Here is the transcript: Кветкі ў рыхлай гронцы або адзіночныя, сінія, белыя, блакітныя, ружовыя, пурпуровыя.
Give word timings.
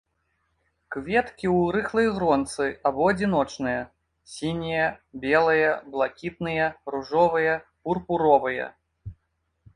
Кветкі 0.93 1.47
ў 1.59 1.75
рыхлай 1.75 2.07
гронцы 2.15 2.69
або 2.91 3.01
адзіночныя, 3.15 3.83
сінія, 4.37 4.87
белыя, 5.27 5.69
блакітныя, 5.93 6.65
ружовыя, 6.95 7.53
пурпуровыя. 7.85 8.65